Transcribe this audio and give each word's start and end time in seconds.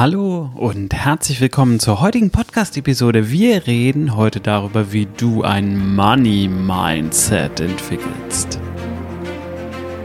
Hallo 0.00 0.48
und 0.54 0.94
herzlich 0.94 1.42
willkommen 1.42 1.78
zur 1.78 2.00
heutigen 2.00 2.30
Podcast-Episode. 2.30 3.30
Wir 3.30 3.66
reden 3.66 4.16
heute 4.16 4.40
darüber, 4.40 4.94
wie 4.94 5.04
du 5.04 5.42
ein 5.42 5.94
Money-Mindset 5.94 7.60
entwickelst. 7.60 8.58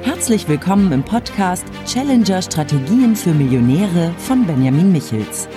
Herzlich 0.01 0.49
willkommen 0.49 0.91
im 0.91 1.01
Podcast 1.01 1.63
Challenger 1.85 2.41
Strategien 2.41 3.15
für 3.15 3.31
Millionäre 3.31 4.13
von 4.17 4.45
Benjamin 4.45 4.91
Michels. 4.91 5.47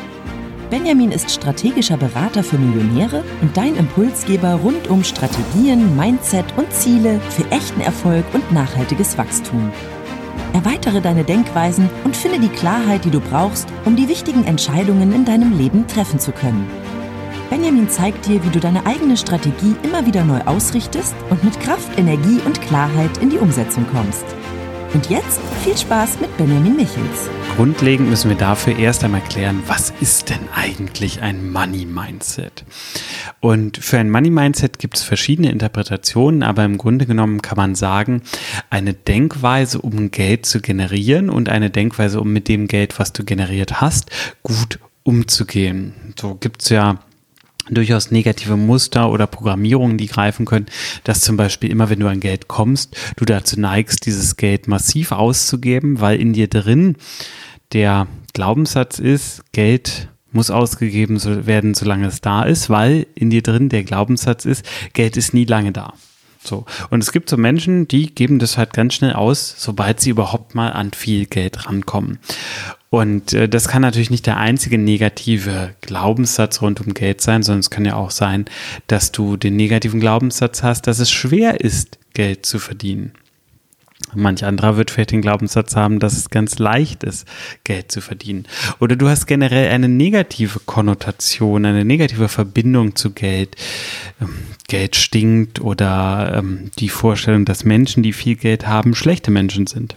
Benjamin 0.70 1.10
ist 1.10 1.32
strategischer 1.32 1.96
Berater 1.96 2.44
für 2.44 2.58
Millionäre 2.58 3.24
und 3.42 3.56
dein 3.56 3.74
Impulsgeber 3.74 4.54
rund 4.54 4.86
um 4.86 5.02
Strategien, 5.02 5.96
Mindset 5.96 6.46
und 6.56 6.72
Ziele 6.72 7.20
für 7.30 7.50
echten 7.50 7.80
Erfolg 7.80 8.24
und 8.32 8.52
nachhaltiges 8.52 9.18
Wachstum. 9.18 9.72
Erweitere 10.52 11.00
deine 11.00 11.24
Denkweisen 11.24 11.88
und 12.04 12.16
finde 12.16 12.40
die 12.40 12.48
Klarheit, 12.48 13.04
die 13.04 13.10
du 13.10 13.20
brauchst, 13.20 13.68
um 13.84 13.96
die 13.96 14.08
wichtigen 14.08 14.44
Entscheidungen 14.44 15.12
in 15.12 15.24
deinem 15.24 15.56
Leben 15.56 15.86
treffen 15.86 16.18
zu 16.18 16.32
können. 16.32 16.68
Benjamin 17.50 17.88
zeigt 17.88 18.26
dir, 18.26 18.44
wie 18.44 18.50
du 18.50 18.60
deine 18.60 18.84
eigene 18.84 19.16
Strategie 19.16 19.74
immer 19.82 20.04
wieder 20.04 20.24
neu 20.24 20.40
ausrichtest 20.42 21.14
und 21.30 21.42
mit 21.44 21.58
Kraft, 21.60 21.98
Energie 21.98 22.40
und 22.44 22.60
Klarheit 22.60 23.18
in 23.18 23.30
die 23.30 23.38
Umsetzung 23.38 23.86
kommst. 23.90 24.24
Und 24.94 25.10
jetzt 25.10 25.38
viel 25.62 25.76
Spaß 25.76 26.18
mit 26.20 26.34
Benjamin 26.38 26.74
Michels. 26.74 27.28
Grundlegend 27.56 28.08
müssen 28.08 28.30
wir 28.30 28.38
dafür 28.38 28.78
erst 28.78 29.04
einmal 29.04 29.20
klären, 29.20 29.62
was 29.66 29.92
ist 30.00 30.30
denn 30.30 30.40
eigentlich 30.54 31.20
ein 31.20 31.52
Money 31.52 31.84
Mindset? 31.84 32.64
Und 33.40 33.76
für 33.76 33.98
ein 33.98 34.10
Money 34.10 34.30
Mindset 34.30 34.78
gibt 34.78 34.96
es 34.96 35.02
verschiedene 35.02 35.50
Interpretationen, 35.50 36.42
aber 36.42 36.64
im 36.64 36.78
Grunde 36.78 37.04
genommen 37.04 37.42
kann 37.42 37.56
man 37.56 37.74
sagen, 37.74 38.22
eine 38.70 38.94
Denkweise, 38.94 39.78
um 39.80 40.10
Geld 40.10 40.46
zu 40.46 40.60
generieren 40.60 41.28
und 41.28 41.50
eine 41.50 41.68
Denkweise, 41.68 42.20
um 42.20 42.32
mit 42.32 42.48
dem 42.48 42.66
Geld, 42.66 42.98
was 42.98 43.12
du 43.12 43.24
generiert 43.24 43.82
hast, 43.82 44.10
gut 44.42 44.78
umzugehen. 45.02 46.14
So 46.18 46.34
gibt 46.34 46.62
es 46.62 46.70
ja 46.70 47.00
durchaus 47.70 48.10
negative 48.10 48.56
Muster 48.56 49.10
oder 49.10 49.26
Programmierungen, 49.26 49.98
die 49.98 50.06
greifen 50.06 50.46
können, 50.46 50.66
dass 51.04 51.20
zum 51.20 51.36
Beispiel 51.36 51.70
immer, 51.70 51.90
wenn 51.90 52.00
du 52.00 52.08
an 52.08 52.20
Geld 52.20 52.48
kommst, 52.48 52.96
du 53.16 53.24
dazu 53.24 53.58
neigst, 53.58 54.06
dieses 54.06 54.36
Geld 54.36 54.68
massiv 54.68 55.12
auszugeben, 55.12 56.00
weil 56.00 56.20
in 56.20 56.32
dir 56.32 56.48
drin 56.48 56.96
der 57.72 58.06
Glaubenssatz 58.32 58.98
ist, 58.98 59.42
Geld 59.52 60.08
muss 60.30 60.50
ausgegeben 60.50 61.22
werden, 61.46 61.74
solange 61.74 62.06
es 62.06 62.20
da 62.20 62.42
ist, 62.42 62.70
weil 62.70 63.06
in 63.14 63.30
dir 63.30 63.42
drin 63.42 63.68
der 63.68 63.84
Glaubenssatz 63.84 64.44
ist, 64.44 64.64
Geld 64.92 65.16
ist 65.16 65.34
nie 65.34 65.44
lange 65.44 65.72
da. 65.72 65.94
So. 66.42 66.64
Und 66.90 67.02
es 67.02 67.12
gibt 67.12 67.28
so 67.28 67.36
Menschen, 67.36 67.88
die 67.88 68.14
geben 68.14 68.38
das 68.38 68.56
halt 68.56 68.72
ganz 68.72 68.94
schnell 68.94 69.14
aus, 69.14 69.54
sobald 69.58 70.00
sie 70.00 70.10
überhaupt 70.10 70.54
mal 70.54 70.70
an 70.70 70.92
viel 70.92 71.26
Geld 71.26 71.66
rankommen. 71.66 72.18
Und 72.90 73.34
äh, 73.34 73.48
das 73.48 73.68
kann 73.68 73.82
natürlich 73.82 74.10
nicht 74.10 74.26
der 74.26 74.38
einzige 74.38 74.78
negative 74.78 75.74
Glaubenssatz 75.82 76.62
rund 76.62 76.80
um 76.80 76.94
Geld 76.94 77.20
sein, 77.20 77.42
sondern 77.42 77.60
es 77.60 77.70
kann 77.70 77.84
ja 77.84 77.96
auch 77.96 78.10
sein, 78.10 78.46
dass 78.86 79.12
du 79.12 79.36
den 79.36 79.56
negativen 79.56 80.00
Glaubenssatz 80.00 80.62
hast, 80.62 80.86
dass 80.86 80.98
es 80.98 81.10
schwer 81.10 81.60
ist, 81.60 81.98
Geld 82.14 82.46
zu 82.46 82.58
verdienen. 82.58 83.12
Manch 84.14 84.44
anderer 84.44 84.76
wird 84.76 84.90
vielleicht 84.90 85.12
den 85.12 85.22
Glaubenssatz 85.22 85.76
haben, 85.76 85.98
dass 85.98 86.16
es 86.16 86.30
ganz 86.30 86.58
leicht 86.58 87.04
ist, 87.04 87.26
Geld 87.64 87.92
zu 87.92 88.00
verdienen. 88.00 88.46
Oder 88.80 88.96
du 88.96 89.08
hast 89.08 89.26
generell 89.26 89.70
eine 89.70 89.88
negative 89.88 90.60
Konnotation, 90.60 91.64
eine 91.64 91.84
negative 91.84 92.28
Verbindung 92.28 92.96
zu 92.96 93.10
Geld. 93.10 93.56
Ähm, 94.20 94.30
Geld 94.68 94.96
stinkt 94.96 95.60
oder 95.60 96.34
ähm, 96.38 96.70
die 96.78 96.90
Vorstellung, 96.90 97.44
dass 97.44 97.64
Menschen, 97.64 98.02
die 98.02 98.12
viel 98.12 98.36
Geld 98.36 98.66
haben, 98.66 98.94
schlechte 98.94 99.30
Menschen 99.30 99.66
sind. 99.66 99.96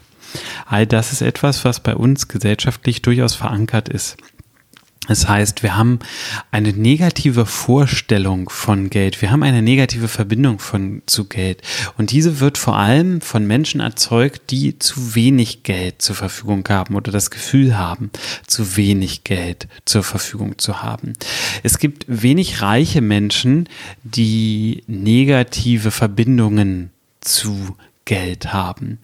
All 0.66 0.88
das 0.88 1.12
ist 1.12 1.22
etwas, 1.22 1.66
was 1.66 1.82
bei 1.82 1.96
uns 1.96 2.28
gesellschaftlich 2.28 3.02
durchaus 3.02 3.36
verankert 3.36 3.90
ist. 3.90 4.18
Das 5.08 5.28
heißt, 5.28 5.64
wir 5.64 5.76
haben 5.76 5.98
eine 6.52 6.74
negative 6.74 7.48
Vorstellung 7.48 8.50
von 8.50 8.92
Geld. 8.92 9.20
Wir 9.22 9.32
haben 9.32 9.42
eine 9.42 9.64
negative 9.64 10.08
Verbindung 10.08 10.60
von, 10.60 11.02
zu 11.08 11.26
Geld. 11.26 11.64
Und 11.98 12.12
diese 12.12 12.40
wird 12.40 12.60
vor 12.60 12.78
allem 12.78 13.20
von 13.20 13.48
Menschen 13.48 13.82
erzeugt, 13.82 14.52
die 14.52 14.78
zu 14.78 15.16
wenig 15.16 15.64
Geld 15.64 16.04
zur 16.04 16.16
Verfügung 16.16 16.64
haben 16.70 16.96
oder 16.96 17.12
das 17.12 17.32
Gefühl 17.32 17.80
haben, 17.80 18.12
zu 18.46 18.78
wenig 18.78 19.24
Geld 19.24 19.68
zur 19.86 20.04
Verfügung 20.04 20.60
zu 20.60 20.84
haben. 20.84 21.14
Es 21.64 21.80
gibt 21.80 22.06
wenig 22.08 22.62
reiche 22.62 23.02
Menschen, 23.02 23.68
die 24.04 24.84
negative 24.86 25.90
Verbindungen 25.90 26.92
zu 27.22 27.76
Geld 28.06 28.52
haben. 28.52 29.00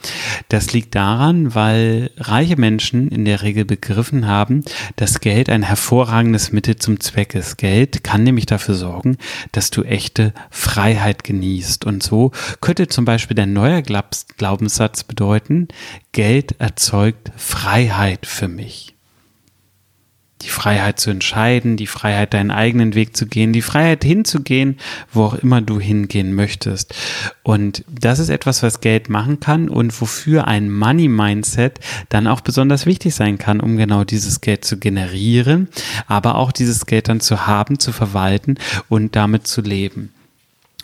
Das 0.49 0.73
liegt 0.73 0.95
daran, 0.95 1.55
weil 1.55 2.11
reiche 2.17 2.57
Menschen 2.57 3.09
in 3.09 3.25
der 3.25 3.41
Regel 3.41 3.65
begriffen 3.65 4.27
haben, 4.27 4.63
dass 4.95 5.21
Geld 5.21 5.49
ein 5.49 5.63
hervorragendes 5.63 6.51
Mittel 6.51 6.77
zum 6.77 6.99
Zweck 6.99 7.35
ist. 7.35 7.57
Geld 7.57 8.03
kann 8.03 8.23
nämlich 8.23 8.47
dafür 8.47 8.75
sorgen, 8.75 9.17
dass 9.51 9.69
du 9.69 9.83
echte 9.83 10.33
Freiheit 10.49 11.23
genießt. 11.23 11.85
Und 11.85 12.03
so 12.03 12.31
könnte 12.59 12.87
zum 12.87 13.05
Beispiel 13.05 13.35
der 13.35 13.45
neue 13.45 13.83
Glaubenssatz 13.83 15.03
bedeuten, 15.03 15.67
Geld 16.11 16.59
erzeugt 16.59 17.31
Freiheit 17.37 18.25
für 18.25 18.47
mich 18.47 18.96
die 20.43 20.49
Freiheit 20.49 20.99
zu 20.99 21.09
entscheiden, 21.09 21.77
die 21.77 21.87
Freiheit, 21.87 22.33
deinen 22.33 22.51
eigenen 22.51 22.93
Weg 22.93 23.17
zu 23.17 23.25
gehen, 23.25 23.53
die 23.53 23.61
Freiheit 23.61 24.03
hinzugehen, 24.03 24.77
wo 25.11 25.23
auch 25.23 25.33
immer 25.33 25.61
du 25.61 25.79
hingehen 25.79 26.33
möchtest. 26.33 26.93
Und 27.43 27.83
das 27.89 28.19
ist 28.19 28.29
etwas, 28.29 28.61
was 28.61 28.81
Geld 28.81 29.09
machen 29.09 29.39
kann 29.39 29.67
und 29.67 29.99
wofür 29.99 30.47
ein 30.47 30.69
Money 30.69 31.07
Mindset 31.07 31.79
dann 32.09 32.27
auch 32.27 32.41
besonders 32.41 32.85
wichtig 32.85 33.15
sein 33.15 33.37
kann, 33.37 33.59
um 33.59 33.77
genau 33.77 34.03
dieses 34.03 34.41
Geld 34.41 34.63
zu 34.63 34.77
generieren, 34.77 35.69
aber 36.07 36.35
auch 36.35 36.51
dieses 36.51 36.85
Geld 36.85 37.09
dann 37.09 37.19
zu 37.19 37.47
haben, 37.47 37.79
zu 37.79 37.91
verwalten 37.91 38.55
und 38.89 39.15
damit 39.15 39.47
zu 39.47 39.61
leben. 39.61 40.11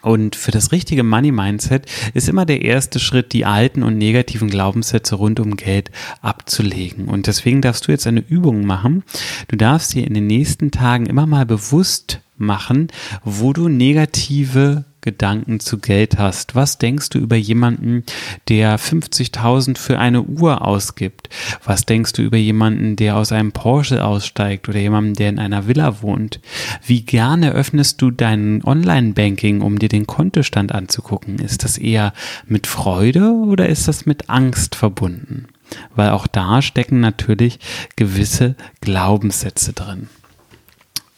Und 0.03 0.35
für 0.35 0.51
das 0.51 0.71
richtige 0.73 1.01
Money 1.03 1.31
Mindset 1.31 1.85
ist 2.13 2.27
immer 2.27 2.45
der 2.45 2.61
erste 2.61 2.99
Schritt, 2.99 3.31
die 3.31 3.45
alten 3.45 3.83
und 3.83 3.97
negativen 3.97 4.49
Glaubenssätze 4.49 5.15
rund 5.15 5.39
um 5.39 5.55
Geld 5.55 5.91
abzulegen. 6.21 7.07
Und 7.07 7.27
deswegen 7.27 7.61
darfst 7.61 7.87
du 7.87 7.91
jetzt 7.91 8.05
eine 8.05 8.19
Übung 8.19 8.65
machen. 8.65 9.03
Du 9.47 9.55
darfst 9.55 9.93
dir 9.93 10.05
in 10.05 10.13
den 10.13 10.27
nächsten 10.27 10.71
Tagen 10.71 11.05
immer 11.05 11.25
mal 11.25 11.45
bewusst 11.45 12.19
machen, 12.37 12.89
wo 13.23 13.53
du 13.53 13.69
negative 13.69 14.83
Gedanken 15.03 15.59
zu 15.59 15.77
Geld 15.77 16.17
hast. 16.17 16.55
Was 16.55 16.79
denkst 16.79 17.09
du 17.09 17.19
über 17.19 17.35
jemanden, 17.35 18.03
der 18.47 18.79
50.000 18.79 19.77
für 19.77 19.99
eine 19.99 20.23
Uhr 20.23 20.65
ausgibt? 20.65 21.29
Was 21.63 21.85
denkst 21.85 22.13
du 22.13 22.23
über 22.23 22.37
jemanden, 22.37 22.95
der 22.95 23.17
aus 23.17 23.31
einem 23.31 23.51
Porsche 23.51 24.03
aussteigt 24.03 24.67
oder 24.67 24.79
jemanden, 24.79 25.13
der 25.13 25.29
in 25.29 25.39
einer 25.39 25.67
Villa 25.67 26.01
wohnt? 26.01 26.39
Wie 26.85 27.01
gerne 27.01 27.51
öffnest 27.51 28.01
du 28.01 28.09
dein 28.09 28.63
Online-Banking, 28.63 29.61
um 29.61 29.77
dir 29.77 29.89
den 29.89 30.07
Kontostand 30.07 30.71
anzugucken? 30.71 31.37
Ist 31.37 31.63
das 31.63 31.77
eher 31.77 32.13
mit 32.47 32.65
Freude 32.65 33.31
oder 33.31 33.67
ist 33.67 33.87
das 33.87 34.05
mit 34.05 34.29
Angst 34.29 34.75
verbunden? 34.75 35.47
Weil 35.95 36.11
auch 36.11 36.27
da 36.27 36.61
stecken 36.61 37.01
natürlich 37.01 37.59
gewisse 37.95 38.55
Glaubenssätze 38.81 39.73
drin. 39.73 40.07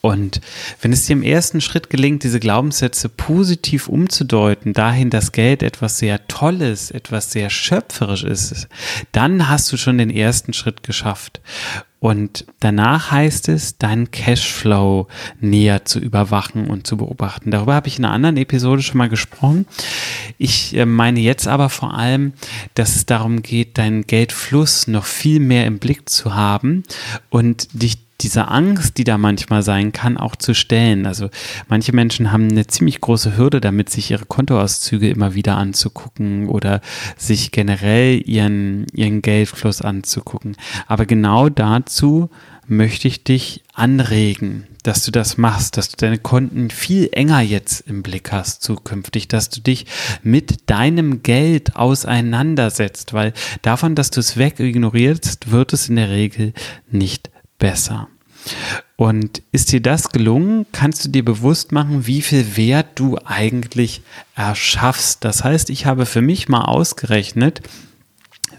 Und 0.00 0.40
wenn 0.80 0.92
es 0.92 1.06
dir 1.06 1.14
im 1.14 1.22
ersten 1.22 1.60
Schritt 1.60 1.90
gelingt, 1.90 2.22
diese 2.22 2.38
Glaubenssätze 2.38 3.08
positiv 3.08 3.88
umzudeuten, 3.88 4.72
dahin, 4.72 5.10
dass 5.10 5.32
Geld 5.32 5.62
etwas 5.62 5.98
sehr 5.98 6.26
Tolles, 6.28 6.90
etwas 6.90 7.32
sehr 7.32 7.50
schöpferisch 7.50 8.22
ist, 8.22 8.68
dann 9.12 9.48
hast 9.48 9.72
du 9.72 9.76
schon 9.76 9.98
den 9.98 10.10
ersten 10.10 10.52
Schritt 10.52 10.82
geschafft. 10.82 11.40
Und 11.98 12.44
danach 12.60 13.10
heißt 13.10 13.48
es, 13.48 13.78
deinen 13.78 14.10
Cashflow 14.10 15.08
näher 15.40 15.86
zu 15.86 15.98
überwachen 15.98 16.68
und 16.68 16.86
zu 16.86 16.98
beobachten. 16.98 17.50
Darüber 17.50 17.74
habe 17.74 17.88
ich 17.88 17.98
in 17.98 18.04
einer 18.04 18.14
anderen 18.14 18.36
Episode 18.36 18.82
schon 18.82 18.98
mal 18.98 19.08
gesprochen. 19.08 19.66
Ich 20.38 20.76
äh, 20.76 20.86
meine 20.86 21.18
jetzt 21.18 21.48
aber 21.48 21.68
vor 21.68 21.94
allem, 21.94 22.34
dass 22.74 22.94
es 22.96 23.06
darum 23.06 23.42
geht, 23.42 23.78
deinen 23.78 24.06
Geldfluss 24.06 24.86
noch 24.86 25.04
viel 25.04 25.40
mehr 25.40 25.66
im 25.66 25.78
Blick 25.78 26.08
zu 26.08 26.34
haben 26.34 26.84
und 27.30 27.68
dich 27.72 28.05
diese 28.20 28.48
Angst, 28.48 28.98
die 28.98 29.04
da 29.04 29.18
manchmal 29.18 29.62
sein 29.62 29.92
kann, 29.92 30.16
auch 30.16 30.36
zu 30.36 30.54
stellen. 30.54 31.06
Also 31.06 31.28
manche 31.68 31.92
Menschen 31.92 32.32
haben 32.32 32.48
eine 32.50 32.66
ziemlich 32.66 33.00
große 33.00 33.36
Hürde 33.36 33.60
damit, 33.60 33.90
sich 33.90 34.10
ihre 34.10 34.26
Kontoauszüge 34.26 35.10
immer 35.10 35.34
wieder 35.34 35.56
anzugucken 35.56 36.48
oder 36.48 36.80
sich 37.16 37.50
generell 37.50 38.22
ihren, 38.26 38.86
ihren 38.92 39.22
Geldfluss 39.22 39.82
anzugucken. 39.82 40.56
Aber 40.86 41.06
genau 41.06 41.48
dazu 41.48 42.30
möchte 42.68 43.06
ich 43.06 43.22
dich 43.22 43.62
anregen, 43.74 44.66
dass 44.82 45.04
du 45.04 45.10
das 45.10 45.36
machst, 45.36 45.76
dass 45.76 45.88
du 45.88 45.96
deine 45.96 46.18
Konten 46.18 46.70
viel 46.70 47.08
enger 47.12 47.40
jetzt 47.40 47.88
im 47.88 48.02
Blick 48.02 48.32
hast 48.32 48.62
zukünftig, 48.62 49.28
dass 49.28 49.50
du 49.50 49.60
dich 49.60 49.86
mit 50.22 50.68
deinem 50.70 51.22
Geld 51.22 51.76
auseinandersetzt, 51.76 53.12
weil 53.12 53.32
davon, 53.62 53.94
dass 53.94 54.10
du 54.10 54.20
es 54.20 54.36
wegignorierst, 54.36 55.50
wird 55.50 55.72
es 55.72 55.88
in 55.88 55.96
der 55.96 56.10
Regel 56.10 56.52
nicht 56.90 57.30
besser. 57.58 58.08
Und 58.96 59.42
ist 59.52 59.72
dir 59.72 59.82
das 59.82 60.10
gelungen, 60.10 60.66
kannst 60.72 61.04
du 61.04 61.08
dir 61.08 61.24
bewusst 61.24 61.72
machen, 61.72 62.06
wie 62.06 62.22
viel 62.22 62.56
Wert 62.56 62.86
du 62.94 63.18
eigentlich 63.24 64.02
erschaffst. 64.34 65.24
Das 65.24 65.44
heißt, 65.44 65.68
ich 65.70 65.84
habe 65.84 66.06
für 66.06 66.22
mich 66.22 66.48
mal 66.48 66.62
ausgerechnet, 66.62 67.62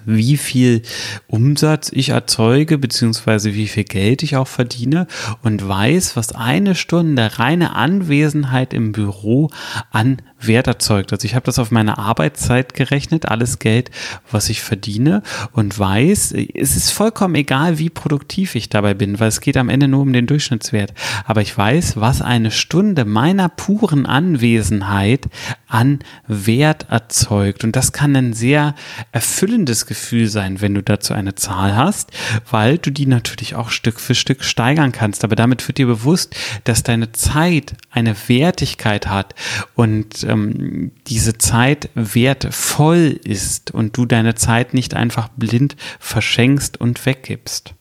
wie 0.07 0.37
viel 0.37 0.81
Umsatz 1.27 1.91
ich 1.93 2.09
erzeuge, 2.09 2.77
beziehungsweise 2.77 3.53
wie 3.53 3.67
viel 3.67 3.83
Geld 3.83 4.23
ich 4.23 4.37
auch 4.37 4.47
verdiene 4.47 5.05
und 5.43 5.67
weiß, 5.67 6.15
was 6.15 6.31
eine 6.31 6.75
Stunde 6.75 7.37
reine 7.37 7.75
Anwesenheit 7.75 8.73
im 8.73 8.93
Büro 8.93 9.49
an 9.91 10.21
Wert 10.39 10.67
erzeugt. 10.67 11.11
Also 11.11 11.25
ich 11.25 11.35
habe 11.35 11.45
das 11.45 11.59
auf 11.59 11.71
meine 11.71 11.97
Arbeitszeit 11.97 12.73
gerechnet, 12.73 13.25
alles 13.25 13.59
Geld, 13.59 13.91
was 14.31 14.49
ich 14.49 14.61
verdiene 14.61 15.23
und 15.51 15.77
weiß, 15.77 16.33
es 16.53 16.77
ist 16.77 16.91
vollkommen 16.91 17.35
egal, 17.35 17.77
wie 17.77 17.89
produktiv 17.89 18.55
ich 18.55 18.69
dabei 18.69 18.93
bin, 18.93 19.19
weil 19.19 19.27
es 19.27 19.41
geht 19.41 19.57
am 19.57 19.67
Ende 19.67 19.89
nur 19.89 20.01
um 20.01 20.13
den 20.13 20.27
Durchschnittswert. 20.27 20.93
Aber 21.25 21.41
ich 21.41 21.57
weiß, 21.57 21.97
was 21.97 22.21
eine 22.21 22.51
Stunde 22.51 23.03
meiner 23.03 23.49
puren 23.49 24.05
Anwesenheit 24.05 25.27
an 25.67 25.99
Wert 26.27 26.87
erzeugt. 26.89 27.65
Und 27.65 27.75
das 27.75 27.91
kann 27.91 28.15
ein 28.15 28.31
sehr 28.31 28.73
erfüllendes 29.11 29.85
Gefühl 29.85 29.96
sein, 30.29 30.61
wenn 30.61 30.73
du 30.73 30.81
dazu 30.81 31.13
eine 31.13 31.35
Zahl 31.35 31.75
hast, 31.75 32.11
weil 32.49 32.77
du 32.77 32.91
die 32.91 33.05
natürlich 33.05 33.55
auch 33.55 33.69
Stück 33.69 33.99
für 33.99 34.15
Stück 34.15 34.43
steigern 34.43 34.91
kannst. 34.91 35.23
Aber 35.23 35.35
damit 35.35 35.67
wird 35.67 35.77
dir 35.77 35.87
bewusst, 35.87 36.35
dass 36.63 36.83
deine 36.83 37.11
Zeit 37.11 37.75
eine 37.91 38.15
Wertigkeit 38.27 39.07
hat 39.07 39.35
und 39.75 40.23
ähm, 40.23 40.91
diese 41.07 41.37
Zeit 41.37 41.89
wertvoll 41.95 43.19
ist 43.23 43.71
und 43.71 43.97
du 43.97 44.05
deine 44.05 44.35
Zeit 44.35 44.73
nicht 44.73 44.93
einfach 44.93 45.29
blind 45.29 45.75
verschenkst 45.99 46.79
und 46.79 47.05
weggibst. 47.05 47.73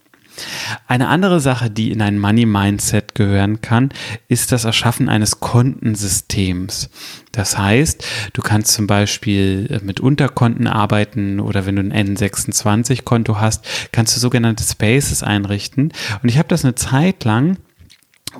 Eine 0.87 1.09
andere 1.09 1.41
Sache, 1.41 1.71
die 1.71 1.91
in 1.91 2.03
ein 2.03 2.19
Money 2.19 2.47
Mindset 2.47 3.15
gehören 3.15 3.61
kann, 3.61 3.91
ist 4.29 4.53
das 4.53 4.65
Erschaffen 4.65 5.09
eines 5.09 5.41
Kontensystems. 5.41 6.91
Das 7.33 7.59
heißt, 7.59 8.05
du 8.33 8.43
kannst 8.43 8.73
zum 8.73 8.87
Beispiel 8.87 9.81
mit 9.83 10.01
Unterkonten 10.01 10.67
arbeiten 10.67 11.41
oder 11.41 11.67
wenn 11.67 11.77
du 11.77 11.83
ein 11.83 12.17
N26-Konto 12.17 13.39
hast, 13.41 13.65
kannst 13.93 14.17
du 14.17 14.21
sogenannte 14.21 14.65
Spaces 14.65 15.23
einrichten. 15.23 15.93
Und 16.23 16.29
ich 16.29 16.39
habe 16.39 16.49
das 16.49 16.65
eine 16.65 16.75
Zeit 16.75 17.25
lang 17.25 17.59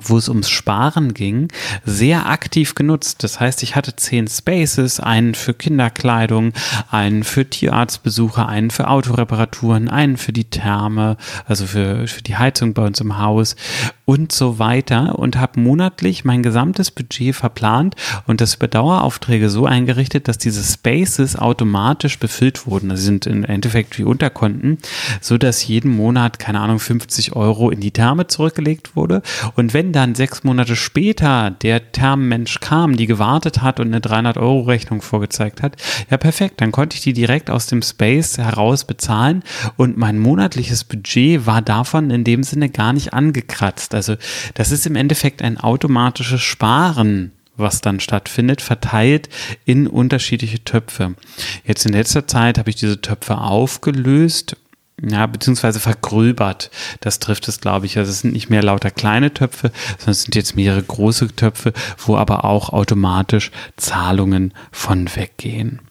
wo 0.01 0.17
es 0.17 0.29
ums 0.29 0.49
Sparen 0.49 1.13
ging, 1.13 1.49
sehr 1.85 2.27
aktiv 2.27 2.75
genutzt. 2.75 3.23
Das 3.23 3.39
heißt, 3.39 3.63
ich 3.63 3.75
hatte 3.75 3.95
zehn 3.95 4.27
Spaces, 4.27 4.99
einen 4.99 5.35
für 5.35 5.53
Kinderkleidung, 5.53 6.53
einen 6.89 7.23
für 7.23 7.49
Tierarztbesuche, 7.49 8.45
einen 8.45 8.71
für 8.71 8.87
Autoreparaturen, 8.87 9.89
einen 9.89 10.17
für 10.17 10.33
die 10.33 10.49
Therme, 10.49 11.17
also 11.45 11.65
für, 11.65 12.07
für 12.07 12.21
die 12.21 12.37
Heizung 12.37 12.73
bei 12.73 12.85
uns 12.85 12.99
im 12.99 13.17
Haus 13.17 13.55
und 14.07 14.31
so 14.31 14.57
weiter 14.57 15.19
und 15.19 15.35
habe 15.35 15.59
monatlich 15.59 16.23
mein 16.23 16.41
gesamtes 16.41 16.91
Budget 16.91 17.35
verplant 17.35 17.95
und 18.25 18.39
das 18.39 18.55
über 18.55 18.69
Daueraufträge 18.69 19.49
so 19.49 19.65
eingerichtet, 19.65 20.29
dass 20.29 20.37
diese 20.37 20.63
Spaces 20.63 21.35
automatisch 21.35 22.17
befüllt 22.17 22.65
wurden. 22.65 22.87
Das 22.87 23.01
sind 23.01 23.25
im 23.27 23.43
Endeffekt 23.43 23.97
wie 23.97 24.05
Unterkonten, 24.05 24.77
so 25.19 25.37
dass 25.37 25.67
jeden 25.67 25.93
Monat, 25.93 26.39
keine 26.39 26.61
Ahnung, 26.61 26.79
50 26.79 27.35
Euro 27.35 27.69
in 27.69 27.81
die 27.81 27.91
Therme 27.91 28.27
zurückgelegt 28.27 28.95
wurde 28.95 29.21
und 29.55 29.73
wenn 29.73 29.86
dann 29.91 30.15
sechs 30.15 30.43
Monate 30.43 30.75
später 30.75 31.51
der 31.51 31.91
Termmensch 31.91 32.59
kam, 32.59 32.97
die 32.97 33.07
gewartet 33.07 33.61
hat 33.61 33.79
und 33.79 33.87
eine 33.87 33.99
300-Euro-Rechnung 33.99 35.01
vorgezeigt 35.01 35.61
hat, 35.61 35.75
ja 36.09 36.17
perfekt, 36.17 36.61
dann 36.61 36.71
konnte 36.71 36.95
ich 36.95 37.01
die 37.01 37.13
direkt 37.13 37.49
aus 37.49 37.67
dem 37.67 37.81
Space 37.81 38.37
heraus 38.37 38.85
bezahlen 38.85 39.43
und 39.75 39.97
mein 39.97 40.19
monatliches 40.19 40.83
Budget 40.83 41.45
war 41.45 41.61
davon 41.61 42.09
in 42.09 42.23
dem 42.23 42.43
Sinne 42.43 42.69
gar 42.69 42.93
nicht 42.93 43.13
angekratzt. 43.13 43.95
Also 43.95 44.15
das 44.53 44.71
ist 44.71 44.85
im 44.85 44.95
Endeffekt 44.95 45.41
ein 45.41 45.57
automatisches 45.57 46.41
Sparen 46.41 47.31
was 47.57 47.81
dann 47.81 47.99
stattfindet, 47.99 48.61
verteilt 48.61 49.29
in 49.65 49.87
unterschiedliche 49.87 50.63
Töpfe. 50.63 51.15
Jetzt 51.65 51.87
in 51.87 51.93
letzter 51.93 52.27
Zeit 52.27 52.59
habe 52.59 52.69
ich 52.69 52.75
diese 52.75 53.01
Töpfe 53.01 53.39
aufgelöst 53.39 54.55
ja, 55.01 55.27
beziehungsweise 55.27 55.79
vergröbert. 55.79 56.71
Das 57.01 57.19
trifft 57.19 57.47
es, 57.47 57.61
glaube 57.61 57.85
ich. 57.85 57.97
Also 57.97 58.11
es 58.11 58.21
sind 58.21 58.33
nicht 58.33 58.49
mehr 58.49 58.63
lauter 58.63 58.91
kleine 58.91 59.33
Töpfe, 59.33 59.71
sondern 59.97 60.11
es 60.11 60.23
sind 60.23 60.35
jetzt 60.35 60.55
mehrere 60.55 60.81
große 60.81 61.35
Töpfe, 61.35 61.73
wo 61.97 62.17
aber 62.17 62.45
auch 62.45 62.69
automatisch 62.69 63.51
Zahlungen 63.75 64.53
von 64.71 65.15
weggehen. 65.15 65.81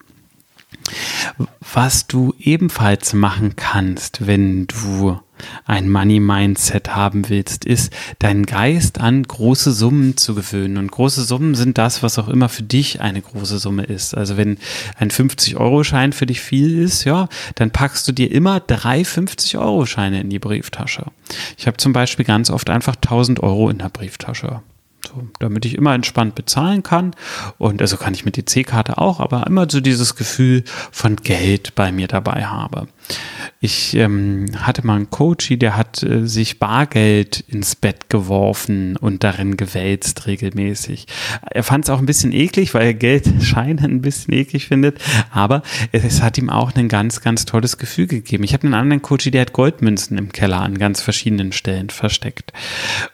Was 1.73 2.06
du 2.06 2.35
ebenfalls 2.38 3.12
machen 3.12 3.56
kannst, 3.56 4.26
wenn 4.26 4.67
du 4.67 5.20
ein 5.64 5.88
Money 5.90 6.20
Mindset 6.20 6.94
haben 6.94 7.28
willst, 7.28 7.64
ist 7.64 7.92
deinen 8.18 8.46
Geist 8.46 9.00
an 9.00 9.22
große 9.22 9.72
Summen 9.72 10.16
zu 10.16 10.34
gewöhnen. 10.34 10.76
Und 10.76 10.90
große 10.90 11.24
Summen 11.24 11.54
sind 11.54 11.78
das, 11.78 12.02
was 12.02 12.18
auch 12.18 12.28
immer 12.28 12.48
für 12.48 12.62
dich 12.62 13.00
eine 13.00 13.22
große 13.22 13.58
Summe 13.58 13.84
ist. 13.84 14.16
Also 14.16 14.36
wenn 14.36 14.58
ein 14.96 15.10
50-Euro-Schein 15.10 16.12
für 16.12 16.26
dich 16.26 16.40
viel 16.40 16.78
ist, 16.78 17.04
ja, 17.04 17.28
dann 17.54 17.70
packst 17.70 18.06
du 18.08 18.12
dir 18.12 18.30
immer 18.30 18.60
drei 18.60 19.02
50-Euro-Scheine 19.02 20.20
in 20.20 20.30
die 20.30 20.38
Brieftasche. 20.38 21.06
Ich 21.56 21.66
habe 21.66 21.76
zum 21.76 21.92
Beispiel 21.92 22.24
ganz 22.24 22.50
oft 22.50 22.70
einfach 22.70 22.96
1000 22.96 23.40
Euro 23.42 23.70
in 23.70 23.78
der 23.78 23.88
Brieftasche. 23.88 24.62
Damit 25.38 25.64
ich 25.64 25.74
immer 25.74 25.94
entspannt 25.94 26.34
bezahlen 26.34 26.82
kann. 26.82 27.14
Und 27.58 27.80
also 27.80 27.96
kann 27.96 28.14
ich 28.14 28.24
mit 28.24 28.38
EC-Karte 28.38 28.98
auch, 28.98 29.20
aber 29.20 29.46
immer 29.46 29.66
so 29.68 29.80
dieses 29.80 30.16
Gefühl 30.16 30.64
von 30.90 31.16
Geld 31.16 31.74
bei 31.74 31.92
mir 31.92 32.08
dabei 32.08 32.46
habe. 32.46 32.88
Ich 33.60 33.94
ähm, 33.96 34.46
hatte 34.58 34.86
mal 34.86 34.96
einen 34.96 35.10
Coach, 35.10 35.48
der 35.50 35.76
hat 35.76 36.02
äh, 36.02 36.26
sich 36.26 36.58
Bargeld 36.58 37.40
ins 37.40 37.76
Bett 37.76 38.10
geworfen 38.10 38.96
und 38.96 39.24
darin 39.24 39.56
gewälzt 39.56 40.26
regelmäßig. 40.26 41.06
Er 41.50 41.62
fand 41.62 41.84
es 41.84 41.90
auch 41.90 41.98
ein 41.98 42.06
bisschen 42.06 42.32
eklig, 42.32 42.74
weil 42.74 42.86
er 42.86 42.94
Geldscheine 42.94 43.82
ein 43.84 44.02
bisschen 44.02 44.34
eklig 44.34 44.66
findet, 44.66 44.98
aber 45.30 45.62
es, 45.92 46.04
es, 46.04 46.22
hat 46.22 46.38
ihm 46.38 46.50
auch 46.50 46.74
ein 46.74 46.88
ganz, 46.88 47.20
ganz 47.20 47.44
tolles 47.44 47.78
Gefühl 47.78 48.06
gegeben. 48.06 48.44
Ich 48.44 48.52
habe 48.52 48.64
einen 48.64 48.74
anderen 48.74 49.02
Coach, 49.02 49.30
der 49.30 49.40
hat 49.40 49.52
Goldmünzen 49.52 50.19
im 50.19 50.32
Keller 50.32 50.60
an 50.60 50.78
ganz 50.78 51.00
verschiedenen 51.00 51.52
Stellen 51.52 51.90
versteckt. 51.90 52.52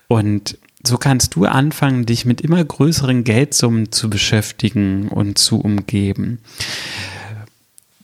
Und 0.09 0.59
so 0.85 0.99
kannst 0.99 1.35
du 1.35 1.45
anfangen, 1.45 2.07
dich 2.07 2.25
mit 2.25 2.41
immer 2.41 2.65
größeren 2.65 3.25
Geldsummen 3.25 3.93
zu 3.93 4.11
beschäftigen 4.11 5.09
und 5.09 5.39
zu 5.39 5.61
umgeben. 5.61 6.41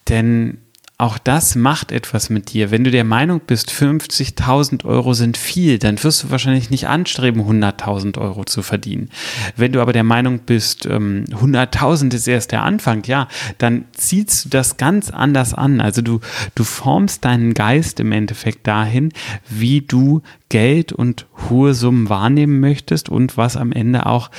Denn 0.08 0.58
auch 1.00 1.16
das 1.16 1.54
macht 1.54 1.92
etwas 1.92 2.28
mit 2.28 2.52
dir. 2.52 2.72
Wenn 2.72 2.82
du 2.82 2.90
der 2.90 3.04
Meinung 3.04 3.40
bist, 3.46 3.70
50.000 3.70 4.84
Euro 4.84 5.14
sind 5.14 5.36
viel, 5.36 5.78
dann 5.78 6.02
wirst 6.02 6.24
du 6.24 6.30
wahrscheinlich 6.30 6.70
nicht 6.70 6.88
anstreben, 6.88 7.42
100.000 7.42 8.18
Euro 8.18 8.42
zu 8.42 8.62
verdienen. 8.62 9.08
Wenn 9.54 9.70
du 9.70 9.80
aber 9.80 9.92
der 9.92 10.02
Meinung 10.02 10.40
bist, 10.40 10.88
100.000 10.88 12.02
ähm, 12.02 12.08
ist 12.10 12.26
erst 12.26 12.50
der 12.50 12.64
Anfang, 12.64 13.04
ja, 13.04 13.28
dann 13.58 13.84
ziehst 13.92 14.46
du 14.46 14.48
das 14.48 14.76
ganz 14.76 15.10
anders 15.10 15.54
an. 15.54 15.80
Also 15.80 16.02
du, 16.02 16.18
du 16.56 16.64
formst 16.64 17.24
deinen 17.24 17.54
Geist 17.54 18.00
im 18.00 18.10
Endeffekt 18.10 18.66
dahin, 18.66 19.12
wie 19.48 19.82
du 19.82 20.22
Geld 20.48 20.92
und 20.92 21.26
hohe 21.48 21.74
Summen 21.74 22.08
wahrnehmen 22.08 22.58
möchtest 22.58 23.08
und 23.08 23.36
was 23.36 23.56
am 23.56 23.70
Ende 23.70 24.06
auch 24.06 24.32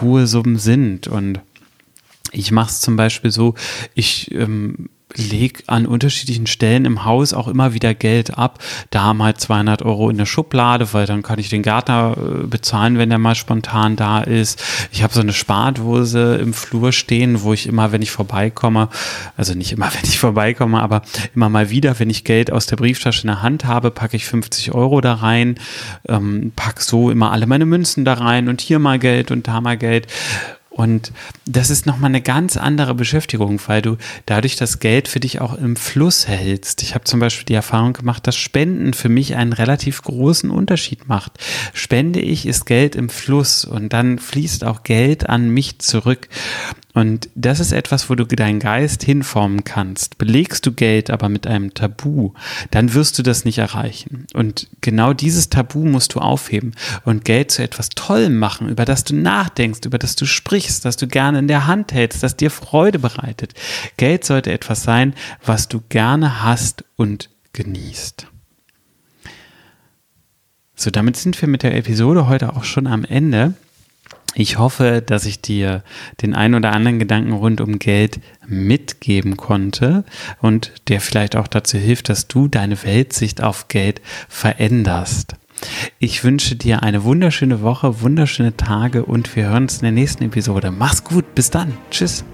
hohe 0.00 0.28
Summen 0.28 0.58
sind. 0.58 1.08
Und 1.08 1.40
ich 2.30 2.52
mache 2.52 2.70
es 2.70 2.80
zum 2.80 2.94
Beispiel 2.94 3.32
so, 3.32 3.56
ich 3.94 4.32
ähm, 4.32 4.88
leg 5.16 5.64
an 5.66 5.86
unterschiedlichen 5.86 6.46
Stellen 6.46 6.84
im 6.84 7.04
Haus 7.04 7.32
auch 7.32 7.48
immer 7.48 7.74
wieder 7.74 7.94
Geld 7.94 8.36
ab. 8.36 8.58
Da 8.90 9.14
mal 9.14 9.36
200 9.36 9.82
Euro 9.82 10.10
in 10.10 10.18
der 10.18 10.26
Schublade, 10.26 10.92
weil 10.92 11.06
dann 11.06 11.22
kann 11.22 11.38
ich 11.38 11.48
den 11.48 11.62
Gärtner 11.62 12.16
äh, 12.16 12.46
bezahlen, 12.46 12.98
wenn 12.98 13.08
der 13.08 13.18
mal 13.18 13.34
spontan 13.34 13.96
da 13.96 14.20
ist. 14.20 14.62
Ich 14.92 15.02
habe 15.02 15.12
so 15.12 15.20
eine 15.20 15.32
Spardose 15.32 16.36
im 16.36 16.52
Flur 16.52 16.92
stehen, 16.92 17.42
wo 17.42 17.52
ich 17.52 17.66
immer, 17.66 17.92
wenn 17.92 18.02
ich 18.02 18.10
vorbeikomme, 18.10 18.88
also 19.36 19.54
nicht 19.54 19.72
immer, 19.72 19.86
wenn 19.94 20.04
ich 20.04 20.18
vorbeikomme, 20.18 20.80
aber 20.80 21.02
immer 21.34 21.48
mal 21.48 21.70
wieder, 21.70 21.98
wenn 21.98 22.10
ich 22.10 22.24
Geld 22.24 22.52
aus 22.52 22.66
der 22.66 22.76
Brieftasche 22.76 23.22
in 23.22 23.28
der 23.28 23.42
Hand 23.42 23.64
habe, 23.64 23.90
packe 23.90 24.16
ich 24.16 24.26
50 24.26 24.72
Euro 24.74 25.00
da 25.00 25.14
rein, 25.14 25.56
ähm, 26.08 26.52
pack 26.56 26.80
so 26.80 27.10
immer 27.10 27.32
alle 27.32 27.46
meine 27.46 27.66
Münzen 27.66 28.04
da 28.04 28.14
rein 28.14 28.48
und 28.48 28.60
hier 28.60 28.78
mal 28.78 28.98
Geld 28.98 29.30
und 29.30 29.48
da 29.48 29.60
mal 29.60 29.76
Geld. 29.76 30.06
Und 30.70 31.12
das 31.46 31.68
ist 31.68 31.84
nochmal 31.84 32.10
eine 32.10 32.22
ganz 32.22 32.56
andere 32.56 32.94
Beschäftigung, 32.94 33.60
weil 33.66 33.82
du 33.82 33.96
dadurch 34.24 34.54
das 34.54 34.78
Geld 34.78 35.08
für 35.08 35.18
dich 35.18 35.40
auch 35.40 35.54
im 35.54 35.74
Fluss 35.74 36.28
hältst. 36.28 36.82
Ich 36.82 36.94
habe 36.94 37.04
zum 37.04 37.18
Beispiel 37.18 37.44
die 37.44 37.54
Erfahrung 37.54 37.92
gemacht, 37.92 38.26
dass 38.26 38.36
Spenden 38.36 38.94
für 38.94 39.08
mich 39.08 39.34
einen 39.34 39.52
relativ 39.52 40.00
großen 40.02 40.48
Unterschied 40.48 41.08
macht. 41.08 41.32
Spende 41.74 42.20
ich, 42.20 42.46
ist 42.46 42.66
Geld 42.66 42.94
im 42.94 43.08
Fluss 43.08 43.64
und 43.64 43.92
dann 43.92 44.20
fließt 44.20 44.64
auch 44.64 44.84
Geld 44.84 45.28
an 45.28 45.50
mich 45.50 45.80
zurück. 45.80 46.28
Und 46.92 47.28
das 47.34 47.60
ist 47.60 47.72
etwas, 47.72 48.10
wo 48.10 48.14
du 48.14 48.24
deinen 48.24 48.58
Geist 48.58 49.04
hinformen 49.04 49.62
kannst. 49.64 50.18
Belegst 50.18 50.66
du 50.66 50.72
Geld 50.72 51.10
aber 51.10 51.28
mit 51.28 51.46
einem 51.46 51.72
Tabu, 51.72 52.32
dann 52.70 52.94
wirst 52.94 53.18
du 53.18 53.22
das 53.22 53.44
nicht 53.44 53.58
erreichen. 53.58 54.26
Und 54.34 54.68
genau 54.80 55.12
dieses 55.12 55.50
Tabu 55.50 55.84
musst 55.84 56.14
du 56.14 56.20
aufheben 56.20 56.74
und 57.04 57.24
Geld 57.24 57.52
zu 57.52 57.62
etwas 57.62 57.90
Tollem 57.90 58.38
machen, 58.38 58.68
über 58.68 58.84
das 58.84 59.04
du 59.04 59.14
nachdenkst, 59.14 59.80
über 59.84 59.98
das 59.98 60.16
du 60.16 60.26
sprichst, 60.26 60.84
das 60.84 60.96
du 60.96 61.06
gerne 61.06 61.38
in 61.38 61.48
der 61.48 61.66
Hand 61.66 61.92
hältst, 61.92 62.22
das 62.22 62.36
dir 62.36 62.50
Freude 62.50 62.98
bereitet. 62.98 63.54
Geld 63.96 64.24
sollte 64.24 64.52
etwas 64.52 64.82
sein, 64.82 65.14
was 65.44 65.68
du 65.68 65.80
gerne 65.88 66.42
hast 66.42 66.84
und 66.96 67.30
genießt. 67.52 68.26
So, 70.74 70.90
damit 70.90 71.16
sind 71.16 71.40
wir 71.40 71.48
mit 71.48 71.62
der 71.62 71.76
Episode 71.76 72.26
heute 72.26 72.56
auch 72.56 72.64
schon 72.64 72.86
am 72.86 73.04
Ende. 73.04 73.54
Ich 74.34 74.58
hoffe, 74.58 75.02
dass 75.04 75.26
ich 75.26 75.40
dir 75.40 75.82
den 76.22 76.34
ein 76.34 76.54
oder 76.54 76.72
anderen 76.72 76.98
Gedanken 76.98 77.32
rund 77.32 77.60
um 77.60 77.78
Geld 77.78 78.20
mitgeben 78.46 79.36
konnte 79.36 80.04
und 80.40 80.72
der 80.88 81.00
vielleicht 81.00 81.36
auch 81.36 81.48
dazu 81.48 81.78
hilft, 81.78 82.08
dass 82.08 82.28
du 82.28 82.48
deine 82.48 82.82
Weltsicht 82.84 83.42
auf 83.42 83.68
Geld 83.68 84.00
veränderst. 84.28 85.34
Ich 85.98 86.24
wünsche 86.24 86.56
dir 86.56 86.82
eine 86.82 87.04
wunderschöne 87.04 87.60
Woche, 87.62 88.00
wunderschöne 88.00 88.56
Tage 88.56 89.04
und 89.04 89.34
wir 89.36 89.50
hören 89.50 89.64
uns 89.64 89.76
in 89.76 89.82
der 89.82 89.92
nächsten 89.92 90.24
Episode. 90.24 90.70
Mach's 90.70 91.04
gut, 91.04 91.34
bis 91.34 91.50
dann. 91.50 91.76
Tschüss. 91.90 92.24